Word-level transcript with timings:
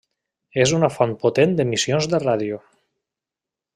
És 0.61 0.71
una 0.77 0.89
font 0.93 1.13
potent 1.25 1.53
d'emissions 1.59 2.09
de 2.15 2.21
ràdio. 2.25 2.59